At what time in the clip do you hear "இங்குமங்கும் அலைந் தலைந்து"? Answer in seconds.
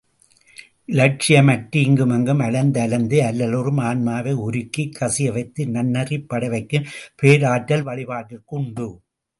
1.81-3.19